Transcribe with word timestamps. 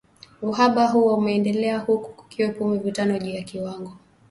uhaba 0.41 0.87
huo 0.87 1.15
umeendelea 1.17 1.77
huku 1.79 2.13
kukiwepo 2.13 2.67
mivutano 2.67 3.19
juu 3.19 3.29
ya 3.31 3.43
kiwango 3.43 3.97